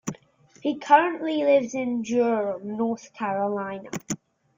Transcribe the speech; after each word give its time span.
He 0.63 0.79
currently 0.79 1.43
lives 1.43 1.75
in 1.75 2.01
Durham, 2.01 2.75
North 2.75 3.13
Carolina. 3.13 3.91